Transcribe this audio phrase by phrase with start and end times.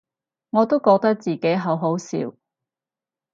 [0.49, 2.33] 我都覺得自己好好笑